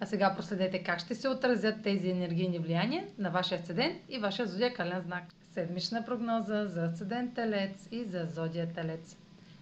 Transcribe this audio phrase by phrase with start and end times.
[0.00, 4.46] А сега проследете как ще се отразят тези енергийни влияния на вашия асцендент и вашия
[4.46, 5.24] зодиакален знак.
[5.52, 9.16] Седмична прогноза за асцендент Телец и за зодия Телец.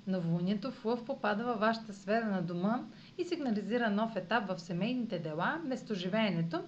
[0.06, 2.84] Новолунието в Лъв попада във вашата сфера на дома
[3.18, 6.62] и сигнализира нов етап в семейните дела, местоживеенето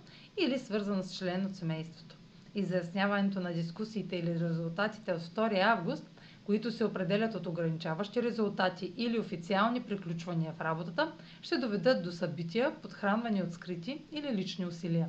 [0.45, 2.17] или свързано с член от семейството.
[2.55, 6.11] Изясняването на дискусиите или резултатите от 2 август
[6.45, 11.13] които се определят от ограничаващи резултати или официални приключвания в работата,
[11.43, 15.09] ще доведат до събития, подхранвани от скрити или лични усилия.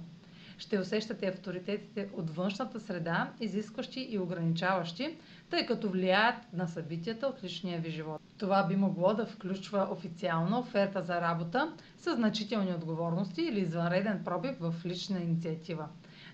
[0.58, 5.18] Ще усещате авторитетите от външната среда, изискващи и ограничаващи,
[5.50, 8.22] тъй като влияят на събитията от личния ви живот.
[8.38, 14.56] Това би могло да включва официална оферта за работа с значителни отговорности или извънреден пробив
[14.60, 15.88] в лична инициатива.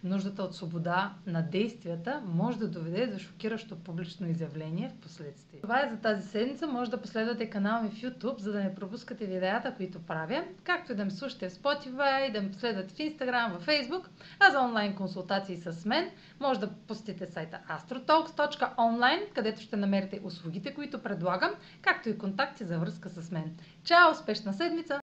[0.04, 5.62] Нуждата от свобода на действията може да доведе до шокиращо публично изявление в последствие.
[5.62, 6.68] Това е за тази седмица.
[6.68, 10.92] Може да последвате канала ми в YouTube, за да не пропускате видеята, които правя, както
[10.92, 14.08] и да ме слушате в Spotify, да ме последвате в Instagram, в Facebook,
[14.40, 20.74] а за онлайн консултации с мен може да посетите сайта astrotalks.online, където ще намерите услугите,
[20.74, 21.52] които предлагам,
[21.82, 23.58] както и контакти за връзка с мен.
[23.84, 24.12] Чао!
[24.12, 25.00] Успешна седмица!